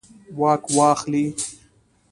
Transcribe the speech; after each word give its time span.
واک 0.39 0.63
واخلي. 0.75 1.25